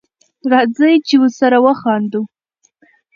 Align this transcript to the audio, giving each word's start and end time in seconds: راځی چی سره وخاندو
راځی 0.51 0.93
چی 1.07 1.15
سره 1.39 1.57
وخاندو 1.65 2.21